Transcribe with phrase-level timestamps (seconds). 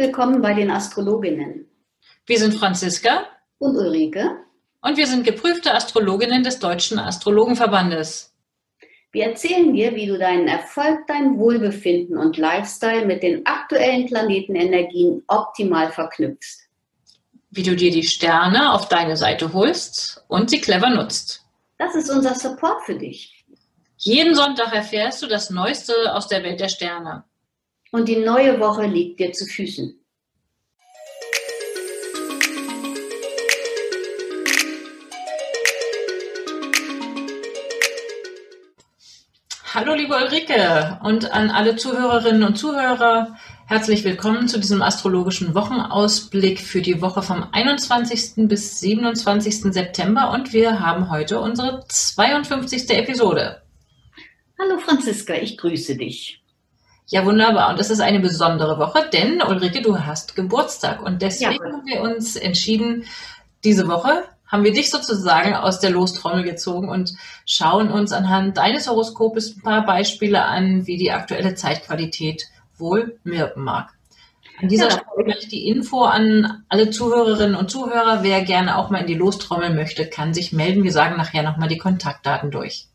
[0.00, 1.68] Willkommen bei den Astrologinnen.
[2.24, 3.26] Wir sind Franziska
[3.58, 4.34] und Ulrike
[4.80, 8.32] und wir sind geprüfte Astrologinnen des Deutschen Astrologenverbandes.
[9.12, 15.22] Wir erzählen dir, wie du deinen Erfolg, dein Wohlbefinden und Lifestyle mit den aktuellen Planetenenergien
[15.28, 16.62] optimal verknüpfst.
[17.50, 21.44] Wie du dir die Sterne auf deine Seite holst und sie clever nutzt.
[21.76, 23.44] Das ist unser Support für dich.
[23.98, 27.24] Jeden Sonntag erfährst du das Neueste aus der Welt der Sterne
[27.90, 29.96] und die neue Woche liegt dir zu Füßen.
[39.72, 43.36] Hallo liebe Ulrike und an alle Zuhörerinnen und Zuhörer.
[43.68, 48.48] Herzlich willkommen zu diesem astrologischen Wochenausblick für die Woche vom 21.
[48.48, 49.72] bis 27.
[49.72, 52.90] September und wir haben heute unsere 52.
[52.90, 53.62] Episode.
[54.58, 56.39] Hallo Franziska, ich grüße dich.
[57.10, 57.70] Ja, wunderbar.
[57.70, 61.02] Und es ist eine besondere Woche, denn Ulrike, du hast Geburtstag.
[61.02, 61.72] Und deswegen ja.
[61.72, 63.04] haben wir uns entschieden,
[63.64, 67.12] diese Woche haben wir dich sozusagen aus der Lostrommel gezogen und
[67.46, 72.46] schauen uns anhand deines Horoskopes ein paar Beispiele an, wie die aktuelle Zeitqualität
[72.78, 73.90] wohl wirken mag.
[74.60, 74.90] An dieser ja.
[74.90, 78.22] Stelle gleich die Info an alle Zuhörerinnen und Zuhörer.
[78.22, 80.84] Wer gerne auch mal in die Lostrommel möchte, kann sich melden.
[80.84, 82.86] Wir sagen nachher nochmal die Kontaktdaten durch.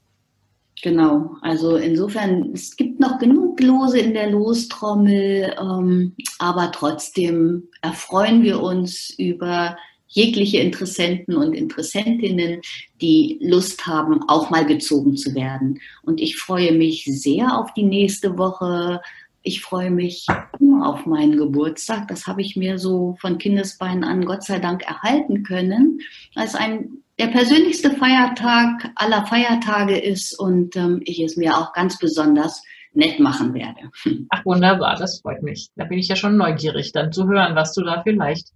[0.82, 8.44] Genau, also insofern, es gibt noch genug Lose in der Lostrommel, ähm, aber trotzdem erfreuen
[8.44, 12.62] wir uns über jegliche Interessenten und Interessentinnen,
[13.02, 15.80] die Lust haben, auch mal gezogen zu werden.
[16.04, 19.02] Und ich freue mich sehr auf die nächste Woche.
[19.44, 20.26] Ich freue mich
[20.60, 22.08] immer auf meinen Geburtstag.
[22.08, 26.00] Das habe ich mir so von Kindesbeinen an Gott sei Dank erhalten können,
[26.36, 31.98] als ein der persönlichste Feiertag aller Feiertage ist und ähm, ich es mir auch ganz
[31.98, 32.62] besonders
[32.94, 33.90] nett machen werde.
[34.30, 35.70] Ach wunderbar, das freut mich.
[35.76, 38.50] Da bin ich ja schon neugierig, dann zu hören, was du da vielleicht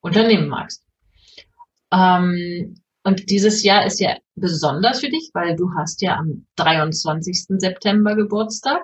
[0.00, 0.84] unternehmen magst.
[1.92, 7.46] Ähm, und dieses Jahr ist ja besonders für dich, weil du hast ja am 23.
[7.58, 8.82] September Geburtstag.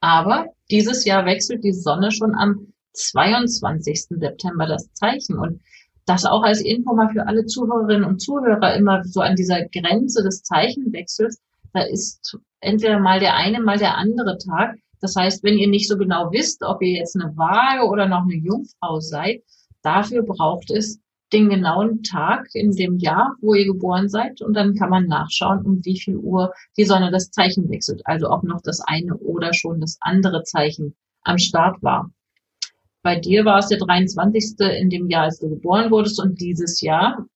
[0.00, 4.06] Aber dieses Jahr wechselt die Sonne schon am 22.
[4.10, 5.38] September das Zeichen.
[5.38, 5.60] Und
[6.06, 10.22] das auch als Info mal für alle Zuhörerinnen und Zuhörer immer so an dieser Grenze
[10.22, 11.40] des Zeichenwechsels.
[11.72, 14.76] Da ist entweder mal der eine, mal der andere Tag.
[15.00, 18.22] Das heißt, wenn ihr nicht so genau wisst, ob ihr jetzt eine Waage oder noch
[18.22, 19.42] eine Jungfrau seid,
[19.82, 21.00] dafür braucht es
[21.32, 24.40] den genauen Tag in dem Jahr, wo ihr geboren seid.
[24.40, 28.02] Und dann kann man nachschauen, um wie viel Uhr die Sonne das Zeichen wechselt.
[28.04, 32.10] Also ob noch das eine oder schon das andere Zeichen am Start war.
[33.04, 34.58] Bei dir war es der 23.
[34.80, 37.26] in dem Jahr, als du geboren wurdest und dieses Jahr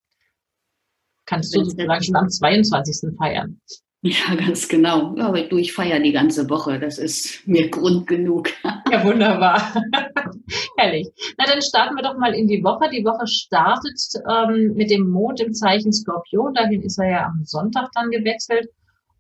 [1.27, 3.15] kannst du sozusagen schon am 22.
[3.19, 3.61] feiern.
[4.01, 5.15] Ja, ganz genau.
[5.19, 6.79] Aber du, ich feiere die ganze Woche.
[6.79, 8.49] Das ist mir Grund genug.
[8.91, 9.75] Ja, wunderbar.
[10.79, 11.09] Herrlich.
[11.37, 12.89] Na, dann starten wir doch mal in die Woche.
[12.91, 16.55] Die Woche startet ähm, mit dem Mond im Zeichen Skorpion.
[16.55, 18.69] Dahin ist er ja am Sonntag dann gewechselt.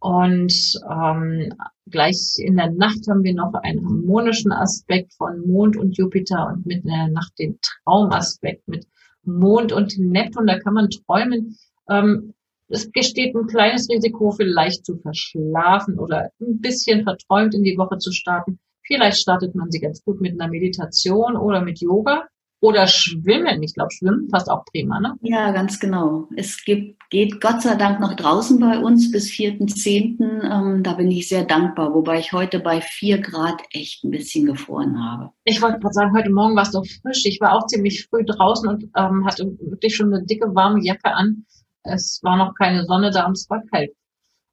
[0.00, 1.52] Und ähm,
[1.90, 6.66] gleich in der Nacht haben wir noch einen harmonischen Aspekt von Mond und Jupiter und
[6.66, 8.86] mit der Nacht den Traumaspekt mit
[9.24, 10.46] Mond und Neptun.
[10.46, 11.56] Da kann man träumen.
[11.88, 12.34] Ähm,
[12.68, 17.98] es besteht ein kleines Risiko, vielleicht zu verschlafen oder ein bisschen verträumt in die Woche
[17.98, 18.58] zu starten.
[18.86, 22.28] Vielleicht startet man sie ganz gut mit einer Meditation oder mit Yoga.
[22.60, 23.62] Oder schwimmen.
[23.62, 25.14] Ich glaube, schwimmen passt auch prima, ne?
[25.20, 26.28] Ja, ganz genau.
[26.36, 30.42] Es gibt, geht Gott sei Dank noch draußen bei uns bis 4.10.
[30.42, 34.46] Ähm, da bin ich sehr dankbar, wobei ich heute bei 4 Grad echt ein bisschen
[34.46, 35.30] gefroren habe.
[35.44, 37.24] Ich wollte gerade sagen, heute Morgen war es doch frisch.
[37.26, 41.12] Ich war auch ziemlich früh draußen und ähm, hatte wirklich schon eine dicke, warme Jacke
[41.12, 41.44] an.
[41.84, 43.92] Es war noch keine Sonne da und es war kalt.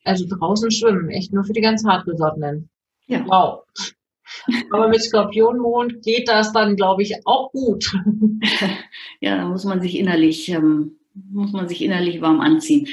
[0.04, 2.70] Also draußen schwimmen, echt nur für die ganz hartgesottenen.
[3.08, 3.26] Ja.
[3.28, 3.64] Wow.
[4.72, 7.92] Aber mit Skorpionmond geht das dann, glaube ich, auch gut.
[9.22, 12.88] Ja, da muss man sich innerlich, ähm, muss man sich innerlich warm anziehen.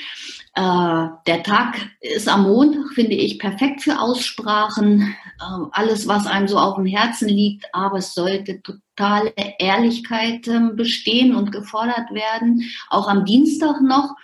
[0.55, 5.15] Äh, der Tag ist am Montag, finde ich, perfekt für Aussprachen.
[5.41, 10.61] Äh, alles, was einem so auf dem Herzen liegt, aber es sollte totale Ehrlichkeit äh,
[10.75, 12.71] bestehen und gefordert werden.
[12.91, 14.15] Auch am Dienstag noch.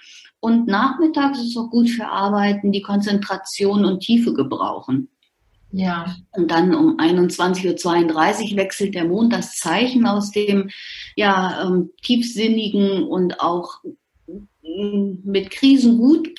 [0.41, 5.09] Und nachmittags ist es auch gut für Arbeiten, die Konzentration und Tiefe gebrauchen.
[5.71, 6.17] Ja.
[6.33, 10.71] Und dann um 21.32 Uhr wechselt der Mond das Zeichen aus dem
[11.15, 13.83] ja, ähm, tiefsinnigen und auch
[14.27, 16.31] mm, mit Krisen gut,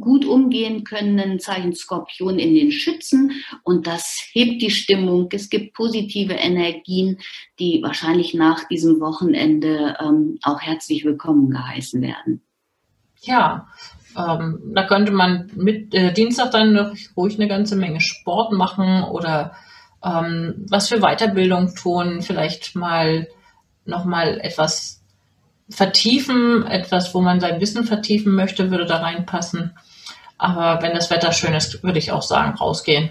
[0.00, 3.32] gut umgehen können Zeichen Skorpion in den Schützen
[3.62, 5.28] und das hebt die Stimmung.
[5.32, 7.18] Es gibt positive Energien,
[7.58, 12.42] die wahrscheinlich nach diesem Wochenende ähm, auch herzlich willkommen geheißen werden.
[13.20, 13.68] Ja,
[14.16, 19.04] ähm, da könnte man mit äh, Dienstag dann noch ruhig eine ganze Menge Sport machen
[19.04, 19.52] oder
[20.04, 23.28] ähm, was für Weiterbildung tun, vielleicht mal
[23.84, 25.02] nochmal etwas
[25.68, 29.72] vertiefen, etwas, wo man sein Wissen vertiefen möchte, würde da reinpassen.
[30.38, 33.10] Aber wenn das Wetter schön ist, würde ich auch sagen, rausgehen.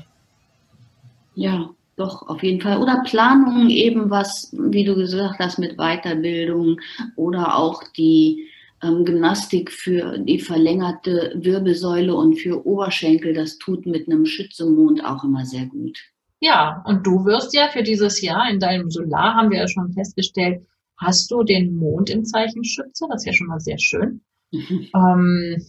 [1.33, 2.77] Ja, doch, auf jeden Fall.
[2.77, 6.79] Oder Planungen eben was, wie du gesagt hast, mit Weiterbildung
[7.15, 8.47] oder auch die
[8.83, 13.33] ähm, Gymnastik für die verlängerte Wirbelsäule und für Oberschenkel.
[13.33, 15.97] Das tut mit einem Schützemond auch immer sehr gut.
[16.39, 19.93] Ja, und du wirst ja für dieses Jahr in deinem Solar, haben wir ja schon
[19.93, 20.65] festgestellt,
[20.97, 23.05] hast du den Mond im Zeichen Schütze.
[23.09, 24.21] Das ist ja schon mal sehr schön.
[24.51, 24.87] Mhm.
[24.95, 25.61] Ähm,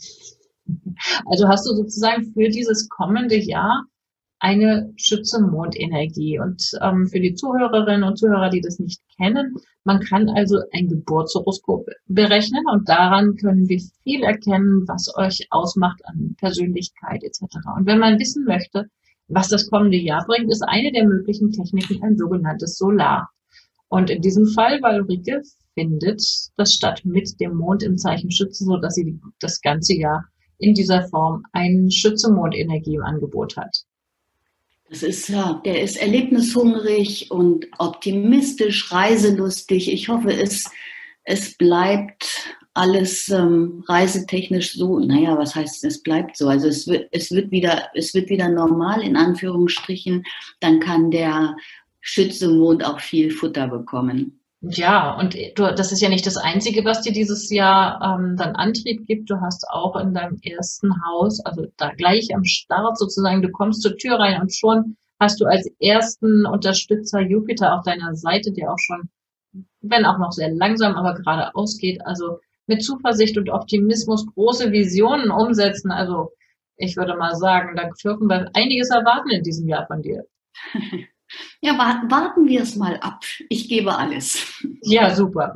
[1.26, 3.85] also hast du sozusagen für dieses kommende Jahr
[4.43, 6.41] eine Schütze-Mondenergie.
[6.41, 9.55] Und ähm, für die Zuhörerinnen und Zuhörer, die das nicht kennen,
[9.85, 16.00] man kann also ein Geburtshoroskop berechnen und daran können wir viel erkennen, was euch ausmacht
[16.06, 17.43] an Persönlichkeit etc.
[17.77, 18.87] Und wenn man wissen möchte,
[19.29, 23.31] was das kommende Jahr bringt, ist eine der möglichen Techniken ein sogenanntes Solar.
[23.89, 25.43] Und in diesem Fall, weil Ulrike
[25.75, 26.21] findet
[26.56, 30.25] das statt mit dem Mond im Zeichen Schütze, so dass sie das ganze Jahr
[30.59, 33.85] in dieser Form ein Schütze-Mondenergie im Angebot hat.
[34.93, 39.91] Das ist ja, der ist erlebnishungrig und optimistisch, reiselustig.
[39.91, 40.71] Ich hoffe, es,
[41.25, 46.47] es bleibt alles ähm, reisetechnisch so, naja, was heißt, es bleibt so.
[46.47, 50.25] Also es wird, es wird wieder, es wird wieder normal in Anführungsstrichen.
[50.61, 51.56] Dann kann der
[52.03, 54.42] Schützemond auch viel Futter bekommen.
[54.64, 58.55] Ja, und du, das ist ja nicht das Einzige, was dir dieses Jahr ähm, dann
[58.55, 59.29] Antrieb gibt.
[59.29, 63.82] Du hast auch in deinem ersten Haus, also da gleich am Start sozusagen, du kommst
[63.82, 68.73] zur Tür rein und schon hast du als ersten Unterstützer Jupiter auf deiner Seite, der
[68.73, 69.11] auch schon,
[69.81, 72.00] wenn auch noch sehr langsam, aber gerade ausgeht.
[72.06, 72.38] Also
[72.69, 75.91] mit Zuversicht und Optimismus große Visionen umsetzen.
[75.91, 76.31] Also
[76.76, 80.25] ich würde mal sagen, da dürfen wir einiges erwarten in diesem Jahr von dir.
[81.61, 83.25] Ja, warten wir es mal ab.
[83.49, 84.61] Ich gebe alles.
[84.82, 85.55] Ja, super.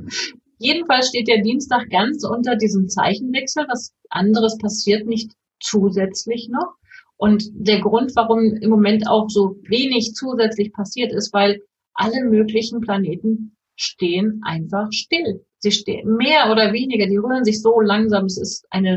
[0.58, 3.66] Jedenfalls steht der Dienstag ganz unter diesem Zeichenwechsel.
[3.68, 6.74] Was anderes passiert nicht zusätzlich noch.
[7.16, 11.60] Und der Grund, warum im Moment auch so wenig zusätzlich passiert, ist, weil
[11.94, 15.44] alle möglichen Planeten stehen einfach still.
[15.58, 18.26] Sie stehen mehr oder weniger, die rühren sich so langsam.
[18.26, 18.96] Es ist eine,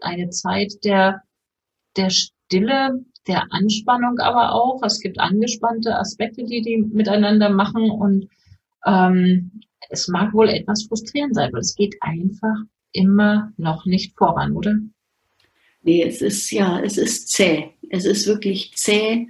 [0.00, 1.22] eine Zeit der,
[1.96, 4.82] der Stille, der Anspannung aber auch.
[4.82, 8.28] Es gibt angespannte Aspekte, die die miteinander machen und
[8.86, 9.60] ähm,
[9.90, 12.56] es mag wohl etwas frustrierend sein, weil es geht einfach
[12.92, 14.74] immer noch nicht voran, oder?
[15.82, 17.70] Nee, es ist ja, es ist zäh.
[17.90, 19.28] Es ist wirklich zäh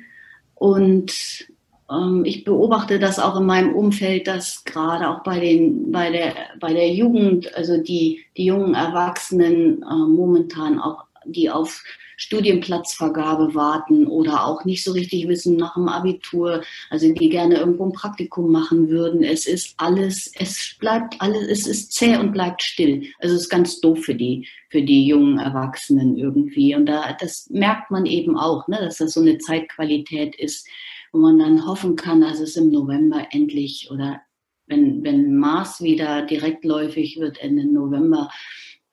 [0.55, 1.47] und
[1.91, 6.35] ähm, ich beobachte das auch in meinem Umfeld, dass gerade auch bei den, bei der,
[6.61, 11.83] bei der Jugend, also die, die jungen Erwachsenen äh, momentan auch, die auf
[12.19, 17.87] Studienplatzvergabe warten oder auch nicht so richtig wissen nach dem Abitur, also die gerne irgendwo
[17.87, 19.23] ein Praktikum machen würden.
[19.23, 23.07] Es ist alles, es bleibt alles, es ist zäh und bleibt still.
[23.21, 26.75] Also es ist ganz doof für die, für die jungen Erwachsenen irgendwie.
[26.75, 30.67] Und da, das merkt man eben auch, ne, dass das so eine Zeitqualität ist,
[31.13, 34.21] wo man dann hoffen kann, dass es im November endlich oder
[34.67, 38.29] wenn, wenn Mars wieder direktläufig wird Ende November,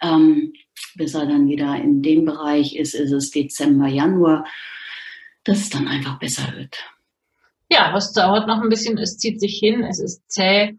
[0.02, 0.54] ähm,
[0.96, 4.46] bis er dann wieder in dem Bereich ist, ist es Dezember, Januar,
[5.44, 6.78] dass es dann einfach besser wird.
[7.70, 10.78] Ja, es dauert noch ein bisschen, es zieht sich hin, es ist zäh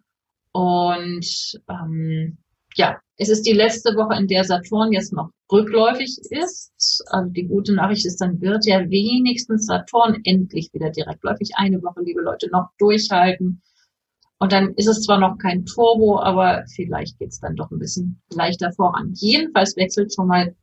[0.52, 1.26] und
[1.68, 2.38] ähm,
[2.76, 7.02] ja, es ist die letzte Woche, in der Saturn jetzt noch rückläufig ist.
[7.08, 11.50] Also die gute Nachricht ist, dann wird ja wenigstens Saturn endlich wieder direktläufig.
[11.56, 13.62] Eine Woche, liebe Leute, noch durchhalten.
[14.38, 18.21] Und dann ist es zwar noch kein Turbo, aber vielleicht geht's dann doch ein bisschen
[18.31, 19.12] leichter voran.
[19.14, 20.55] Jedenfalls wechselt schon mal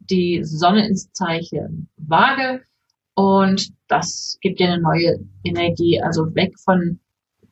[0.00, 2.62] die Sonne ins Zeichen Waage
[3.14, 6.98] und das gibt dir eine neue Energie, also weg von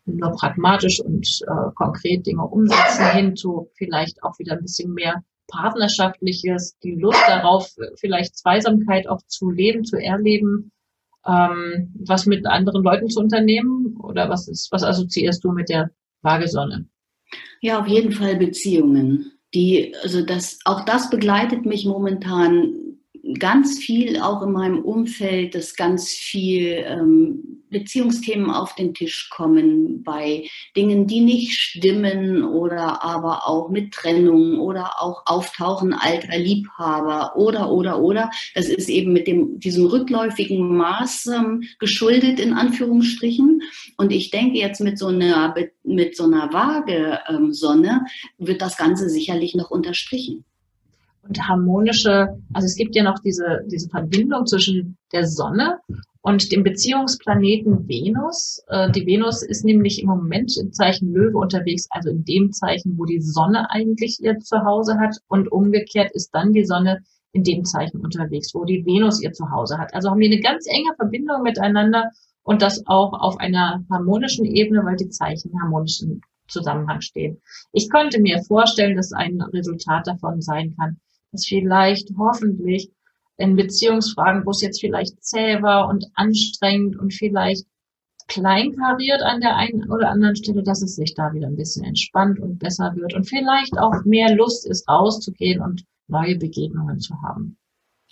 [0.05, 5.23] nur pragmatisch und äh, konkret Dinge umsetzen hin zu vielleicht auch wieder ein bisschen mehr
[5.47, 10.73] partnerschaftliches, die Lust darauf, vielleicht Zweisamkeit auch zu leben, zu erleben
[11.27, 13.97] ähm, was mit anderen Leuten zu unternehmen?
[13.99, 15.91] Oder was ist, was assoziierst du mit der
[16.23, 16.87] Waagesonne?
[17.61, 19.33] Ja, auf jeden Fall Beziehungen.
[19.55, 22.73] Die, also das, auch das begleitet mich momentan
[23.39, 30.03] ganz viel auch in meinem Umfeld, dass ganz viel ähm, Beziehungsthemen auf den Tisch kommen
[30.03, 37.37] bei Dingen, die nicht stimmen oder aber auch mit Trennung oder auch Auftauchen alter Liebhaber
[37.37, 38.31] oder oder oder.
[38.55, 43.63] Das ist eben mit dem diesem rückläufigen Maß ähm, geschuldet in Anführungsstrichen.
[43.97, 48.05] Und ich denke jetzt mit so einer mit so einer Waage ähm, Sonne
[48.39, 50.45] wird das Ganze sicherlich noch unterstrichen
[51.23, 55.79] und harmonische, also es gibt ja noch diese, diese Verbindung zwischen der Sonne
[56.23, 58.63] und dem Beziehungsplaneten Venus.
[58.69, 62.99] Äh, die Venus ist nämlich im Moment im Zeichen Löwe unterwegs, also in dem Zeichen,
[62.99, 65.17] wo die Sonne eigentlich ihr Zuhause hat.
[65.29, 69.79] Und umgekehrt ist dann die Sonne in dem Zeichen unterwegs, wo die Venus ihr Zuhause
[69.79, 69.95] hat.
[69.95, 72.11] Also haben wir eine ganz enge Verbindung miteinander
[72.43, 77.41] und das auch auf einer harmonischen Ebene, weil die Zeichen harmonischen Zusammenhang stehen.
[77.73, 80.99] Ich könnte mir vorstellen, dass ein Resultat davon sein kann,
[81.33, 82.91] dass vielleicht hoffentlich
[83.37, 87.67] in Beziehungsfragen, wo es jetzt vielleicht zäh war und anstrengend und vielleicht
[88.29, 92.39] kleinkariert an der einen oder anderen Stelle, dass es sich da wieder ein bisschen entspannt
[92.39, 97.57] und besser wird und vielleicht auch mehr Lust ist, rauszugehen und neue Begegnungen zu haben.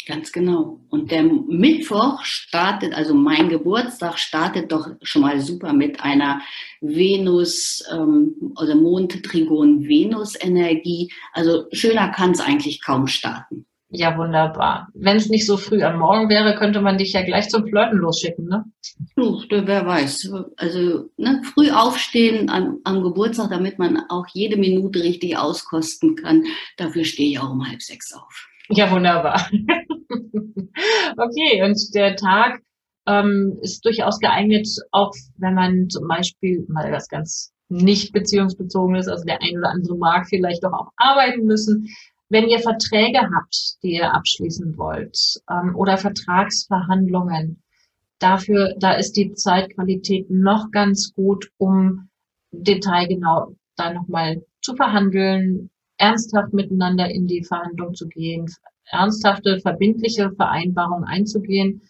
[0.08, 0.80] Ganz genau.
[0.88, 6.40] Und der Mittwoch startet, also mein Geburtstag startet doch schon mal super mit einer
[6.80, 11.12] Venus ähm, oder Mondtrigon Venus Energie.
[11.34, 13.66] Also schöner kann es eigentlich kaum starten.
[13.90, 14.88] Ja, wunderbar.
[14.94, 17.98] Wenn es nicht so früh am Morgen wäre, könnte man dich ja gleich zum Flirten
[17.98, 18.64] losschicken, ne?
[19.14, 20.32] Du, wer weiß.
[20.56, 26.44] Also ne, früh aufstehen am, am Geburtstag, damit man auch jede Minute richtig auskosten kann.
[26.78, 28.48] Dafür stehe ich auch um halb sechs auf.
[28.70, 29.48] Ja, wunderbar.
[31.16, 32.60] okay, und der Tag
[33.06, 39.08] ähm, ist durchaus geeignet, auch wenn man zum Beispiel mal was ganz nicht beziehungsbezogen ist,
[39.08, 41.88] also der ein oder andere mag vielleicht doch auch arbeiten müssen.
[42.30, 47.62] Wenn ihr Verträge habt, die ihr abschließen wollt, ähm, oder Vertragsverhandlungen,
[48.18, 52.08] dafür, da ist die Zeitqualität noch ganz gut, um
[52.50, 58.46] detailgenau da nochmal zu verhandeln, ernsthaft miteinander in die Verhandlung zu gehen,
[58.90, 61.82] ernsthafte, verbindliche Vereinbarungen einzugehen,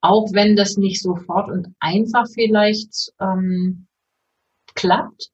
[0.00, 3.86] auch wenn das nicht sofort und einfach vielleicht ähm,
[4.74, 5.30] klappt.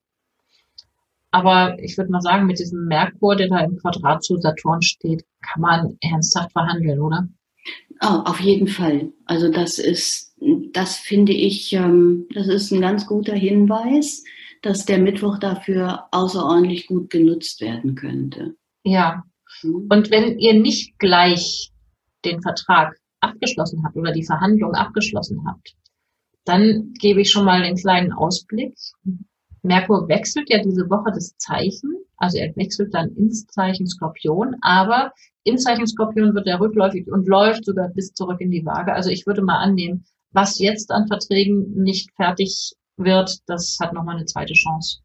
[1.32, 5.24] Aber ich würde mal sagen, mit diesem Merkur, der da im Quadrat zu Saturn steht,
[5.42, 7.28] kann man ernsthaft verhandeln, oder?
[8.02, 9.12] Oh, auf jeden Fall.
[9.26, 10.34] Also das ist,
[10.72, 14.24] das finde ich, ähm, das ist ein ganz guter Hinweis,
[14.62, 18.54] dass der Mittwoch dafür außerordentlich gut genutzt werden könnte.
[18.82, 19.24] Ja.
[19.62, 19.86] Mhm.
[19.88, 21.70] Und wenn ihr nicht gleich
[22.24, 25.74] den Vertrag abgeschlossen habt oder die Verhandlung abgeschlossen habt,
[26.44, 28.74] dann gebe ich schon mal einen kleinen Ausblick.
[29.62, 35.12] Merkur wechselt ja diese Woche das Zeichen, also er wechselt dann ins Zeichen Skorpion, aber
[35.44, 38.92] im Zeichen Skorpion wird er rückläufig und läuft sogar bis zurück in die Waage.
[38.92, 44.16] Also ich würde mal annehmen, was jetzt an Verträgen nicht fertig wird, das hat nochmal
[44.16, 45.00] eine zweite Chance.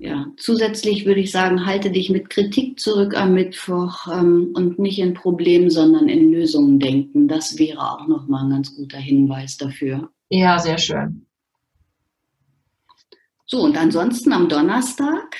[0.00, 5.00] Ja, zusätzlich würde ich sagen, halte dich mit Kritik zurück am Mittwoch ähm, und nicht
[5.00, 7.26] in Problemen, sondern in Lösungen denken.
[7.26, 10.10] Das wäre auch nochmal ein ganz guter Hinweis dafür.
[10.30, 11.26] Ja, sehr schön.
[13.44, 15.36] So, und ansonsten am Donnerstag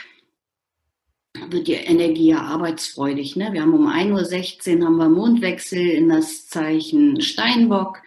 [1.50, 3.36] wird die Energie ja arbeitsfreudig.
[3.36, 3.52] Ne?
[3.52, 8.02] Wir haben um 1.16 Uhr haben wir Mondwechsel in das Zeichen Steinbock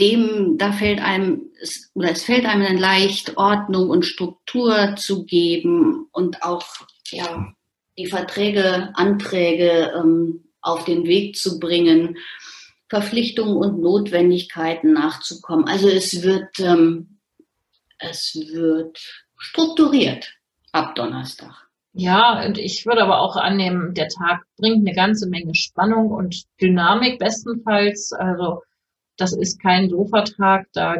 [0.00, 1.50] dem, da fällt einem,
[1.94, 6.64] oder es fällt einem dann leicht, Ordnung und Struktur zu geben und auch,
[7.10, 7.52] ja,
[7.96, 12.16] die Verträge, Anträge ähm, auf den Weg zu bringen,
[12.88, 15.66] Verpflichtungen und Notwendigkeiten nachzukommen.
[15.66, 17.18] Also es wird, ähm,
[17.98, 18.98] es wird
[19.36, 20.32] strukturiert
[20.72, 21.68] ab Donnerstag.
[21.92, 26.44] Ja, und ich würde aber auch annehmen, der Tag bringt eine ganze Menge Spannung und
[26.60, 28.12] Dynamik bestenfalls.
[28.12, 28.62] Also
[29.18, 30.96] das ist kein So-Vertrag, da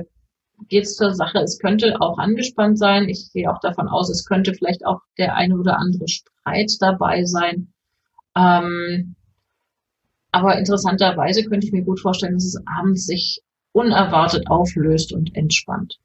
[0.69, 1.39] geht es zur Sache.
[1.39, 3.09] Es könnte auch angespannt sein.
[3.09, 7.25] Ich gehe auch davon aus, es könnte vielleicht auch der eine oder andere Streit dabei
[7.25, 7.73] sein.
[8.37, 9.15] Ähm,
[10.33, 13.41] aber interessanterweise könnte ich mir gut vorstellen, dass es abends sich
[13.73, 15.99] unerwartet auflöst und entspannt.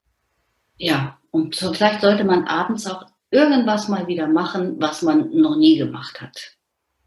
[0.77, 5.77] Ja, und vielleicht sollte man abends auch irgendwas mal wieder machen, was man noch nie
[5.77, 6.55] gemacht hat.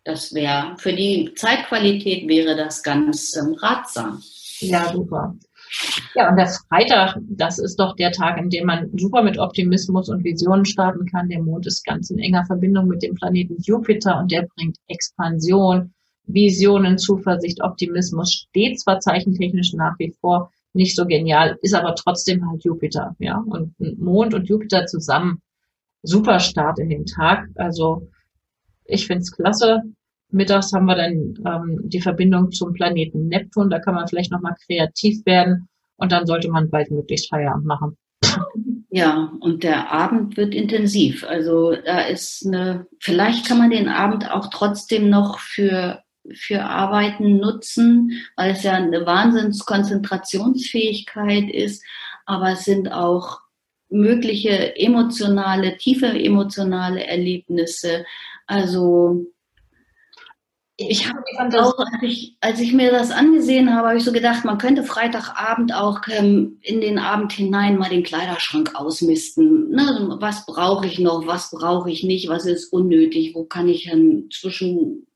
[0.05, 4.23] Das wäre, für die Zeitqualität wäre das ganz ähm, ratsam.
[4.61, 5.35] Ja, super.
[6.15, 10.09] Ja, und der Freitag, das ist doch der Tag, in dem man super mit Optimismus
[10.09, 11.29] und Visionen starten kann.
[11.29, 15.93] Der Mond ist ganz in enger Verbindung mit dem Planeten Jupiter und der bringt Expansion,
[16.25, 22.49] Visionen, Zuversicht, Optimismus, steht zwar zeichentechnisch nach wie vor nicht so genial, ist aber trotzdem
[22.49, 23.43] halt Jupiter, ja.
[23.47, 25.41] Und Mond und Jupiter zusammen,
[26.03, 27.49] super Start in den Tag.
[27.57, 28.09] Also
[28.85, 29.83] ich find's klasse.
[30.37, 33.71] Mittags haben wir dann ähm, die Verbindung zum Planeten Neptun.
[33.71, 37.97] Da kann man vielleicht nochmal kreativ werden und dann sollte man bald möglichst Feierabend machen.
[38.91, 41.25] Ja, und der Abend wird intensiv.
[41.25, 46.03] Also da ist eine, vielleicht kann man den Abend auch trotzdem noch für,
[46.33, 51.85] für Arbeiten nutzen, weil es ja eine Wahnsinnskonzentrationsfähigkeit ist,
[52.25, 53.41] aber es sind auch
[53.89, 58.05] mögliche emotionale, tiefe emotionale Erlebnisse.
[58.47, 59.27] Also
[60.79, 64.45] ich habe auch, als ich, als ich mir das angesehen habe, habe ich so gedacht,
[64.45, 69.71] man könnte Freitagabend auch ähm, in den Abend hinein mal den Kleiderschrank ausmisten.
[69.71, 70.17] Ne?
[70.21, 74.29] Was brauche ich noch, was brauche ich nicht, was ist unnötig, wo kann ich ähm,
[74.31, 75.07] zwischen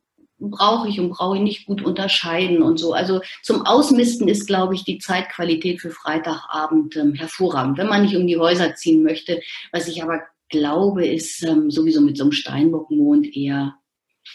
[0.43, 2.95] brauche ich und brauche ich nicht gut unterscheiden und so.
[2.95, 8.17] Also zum Ausmisten ist, glaube ich, die Zeitqualität für Freitagabend ähm, hervorragend, wenn man nicht
[8.17, 9.43] um die Häuser ziehen möchte.
[9.71, 13.75] Was ich aber glaube, ist ähm, sowieso mit so einem Steinbockmond eher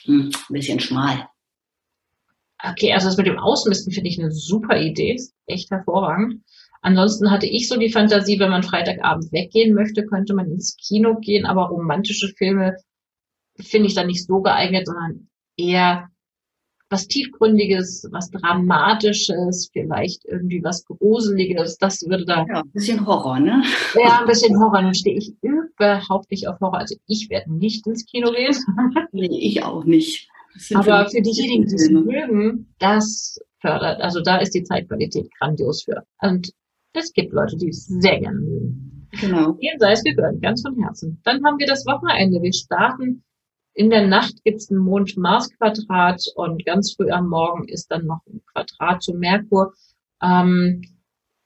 [0.03, 1.27] hm, ein bisschen schmal.
[2.63, 6.41] Okay, also das mit dem Ausmisten finde ich eine super Idee, echt hervorragend.
[6.81, 11.19] Ansonsten hatte ich so die Fantasie, wenn man Freitagabend weggehen möchte, könnte man ins Kino
[11.19, 12.75] gehen, aber romantische Filme
[13.59, 16.09] finde ich dann nicht so geeignet, sondern eher
[16.89, 21.77] was Tiefgründiges, was Dramatisches, vielleicht irgendwie was Gruseliges.
[21.77, 22.45] Das würde da.
[22.47, 23.63] Ja, ein bisschen Horror, ne?
[23.95, 24.81] Ja, ein bisschen Horror.
[24.81, 26.79] Dann stehe ich überhaupt nicht auf Horror.
[26.79, 28.55] Also ich werde nicht ins Kino gehen.
[29.11, 30.29] Nee, ich auch nicht.
[30.73, 34.01] Aber für diejenigen, die es mögen, das fördert.
[34.01, 36.03] Also da ist die Zeitqualität grandios für.
[36.21, 36.51] Und
[36.93, 39.07] es gibt Leute, die es sehr gerne mögen.
[39.19, 39.57] Genau.
[39.59, 41.19] Ihnen sei es gegönnt, ganz von Herzen.
[41.23, 42.41] Dann haben wir das Wochenende.
[42.41, 43.23] Wir starten
[43.75, 48.41] in der Nacht gibt's ein Mond-Mars-Quadrat und ganz früh am Morgen ist dann noch ein
[48.53, 49.73] Quadrat zu Merkur.
[50.21, 50.81] Ähm,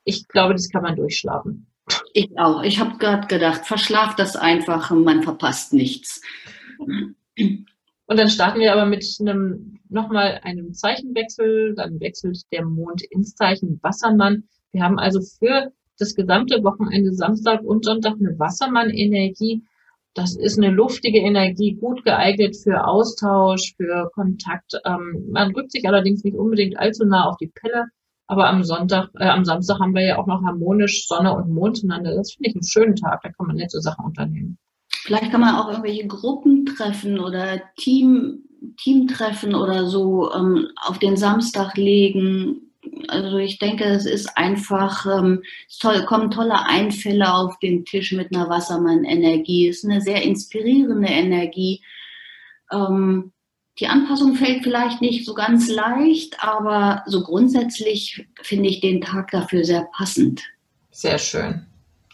[0.04, 1.68] ich glaube, das kann man durchschlafen.
[2.14, 2.62] Ich auch.
[2.64, 6.22] Ich habe gerade gedacht, verschlaft das einfach, man verpasst nichts.
[7.36, 11.74] Und dann starten wir aber mit einem nochmal einem Zeichenwechsel.
[11.76, 14.44] Dann wechselt der Mond ins Zeichen Wassermann.
[14.72, 19.64] Wir haben also für das gesamte Wochenende Samstag und Sonntag eine Wassermann-Energie.
[20.14, 24.74] Das ist eine luftige Energie, gut geeignet für Austausch, für Kontakt.
[24.86, 27.86] Ähm, man rückt sich allerdings nicht unbedingt allzu nah auf die Pelle.
[28.28, 31.78] Aber am Sonntag, äh, am Samstag haben wir ja auch noch harmonisch Sonne und Mond
[31.78, 32.16] zueinander.
[32.16, 33.22] Das finde ich einen schönen Tag.
[33.24, 34.58] Da kann man nette Sachen unternehmen.
[34.88, 38.44] Vielleicht kann man auch irgendwelche Gruppen treffen oder Team,
[38.78, 42.69] Teamtreffen oder so ähm, auf den Samstag legen
[43.08, 45.44] also ich denke, es ist einfach ähm,
[45.80, 49.70] toll, kommen tolle Einfälle auf den Tisch mit einer Wassermann-Energie.
[49.70, 51.84] Es ist eine sehr inspirierende Energie.
[52.72, 53.32] Ähm,
[53.80, 59.32] die Anpassung fällt vielleicht nicht so ganz leicht, aber so grundsätzlich finde ich den Tag
[59.32, 60.42] dafür sehr passend.
[60.92, 61.66] Sehr schön.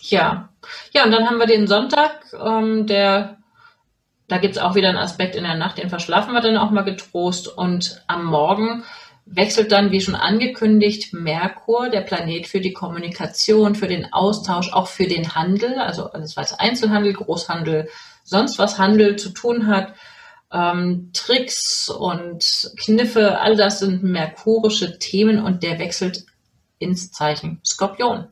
[0.02, 0.50] Ja.
[0.94, 3.38] Ja, und dann haben wir den Sonntag, ähm, der
[4.28, 6.72] da gibt es auch wieder einen Aspekt in der Nacht, den verschlafen wir dann auch
[6.72, 7.48] mal getrost.
[7.48, 8.84] Und am Morgen
[9.26, 14.88] wechselt dann, wie schon angekündigt, Merkur, der Planet für die Kommunikation, für den Austausch, auch
[14.88, 17.90] für den Handel, also alles, was Einzelhandel, Großhandel,
[18.24, 19.94] sonst was Handel zu tun hat.
[20.52, 26.26] Ähm, Tricks und Kniffe, all das sind merkurische Themen und der wechselt
[26.78, 28.28] ins Zeichen Skorpion.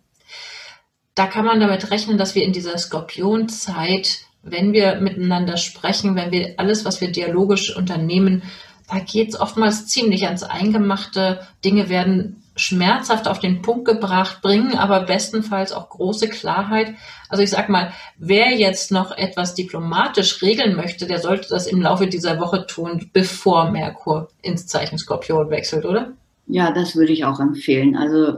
[1.15, 6.31] Da kann man damit rechnen, dass wir in dieser Skorpionzeit, wenn wir miteinander sprechen, wenn
[6.31, 8.43] wir alles, was wir dialogisch unternehmen,
[8.89, 11.39] da geht es oftmals ziemlich ans Eingemachte.
[11.63, 16.93] Dinge werden schmerzhaft auf den Punkt gebracht, bringen aber bestenfalls auch große Klarheit.
[17.29, 21.81] Also ich sag mal, wer jetzt noch etwas diplomatisch regeln möchte, der sollte das im
[21.81, 26.13] Laufe dieser Woche tun, bevor Merkur ins Zeichen Skorpion wechselt, oder?
[26.45, 27.95] Ja, das würde ich auch empfehlen.
[27.95, 28.37] Also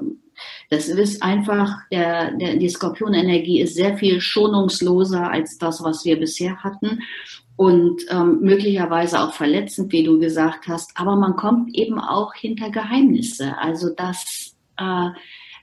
[0.69, 6.17] das ist einfach, der, der, die Skorpionenergie ist sehr viel schonungsloser als das, was wir
[6.19, 6.99] bisher hatten
[7.57, 10.91] und ähm, möglicherweise auch verletzend, wie du gesagt hast.
[10.95, 13.57] Aber man kommt eben auch hinter Geheimnisse.
[13.57, 15.09] Also das, äh,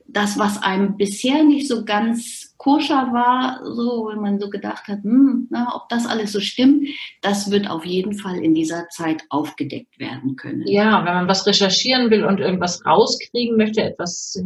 [0.07, 5.03] das, was einem bisher nicht so ganz koscher war, so wenn man so gedacht hat,
[5.03, 6.89] hm, na, ob das alles so stimmt,
[7.21, 10.67] das wird auf jeden Fall in dieser Zeit aufgedeckt werden können.
[10.67, 14.41] Ja, wenn man was recherchieren will und irgendwas rauskriegen möchte, etwas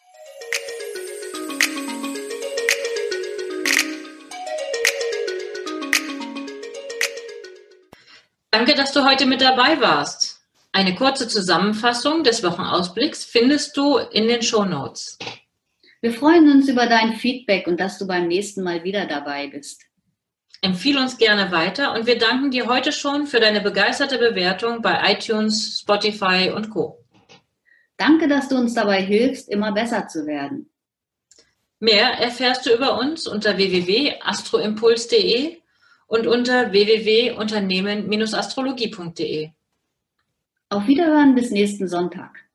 [8.53, 10.39] Danke, dass du heute mit dabei warst.
[10.71, 15.17] Eine kurze Zusammenfassung des Wochenausblicks findest du in den Show Notes.
[16.01, 19.81] Wir freuen uns über dein Feedback und dass du beim nächsten Mal wieder dabei bist.
[20.61, 25.01] Empfiehl uns gerne weiter und wir danken dir heute schon für deine begeisterte Bewertung bei
[25.11, 27.03] iTunes, Spotify und Co.
[27.97, 30.69] Danke, dass du uns dabei hilfst, immer besser zu werden.
[31.79, 35.62] Mehr erfährst du über uns unter www.astroimpuls.de
[36.13, 39.49] und unter www.unternehmen-astrologie.de.
[40.69, 42.45] Auf Wiederhören bis nächsten Sonntag.